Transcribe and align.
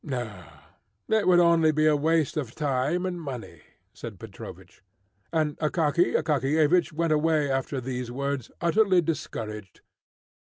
"No, 0.03 0.45
it 1.09 1.27
would 1.27 1.39
only 1.39 1.71
be 1.71 1.85
a 1.85 1.95
waste 1.95 2.35
of 2.35 2.55
time 2.55 3.05
and 3.05 3.21
money," 3.21 3.61
said 3.93 4.19
Petrovich. 4.19 4.81
And 5.31 5.59
Akaky 5.59 6.15
Akakiyevich 6.15 6.91
went 6.91 7.13
away 7.13 7.51
after 7.51 7.79
these 7.79 8.09
words, 8.09 8.49
utterly 8.61 9.01
discouraged. 9.03 9.81